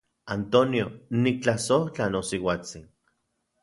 Antonio, 0.35 0.87
niktlasojtla 1.27 2.09
nosiuatsin. 2.19 2.93